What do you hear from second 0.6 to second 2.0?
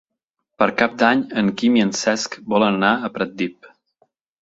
Per Cap d'Any en Quim i en